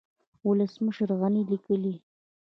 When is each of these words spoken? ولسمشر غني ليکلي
ولسمشر 0.47 1.09
غني 1.21 1.41
ليکلي 1.49 1.95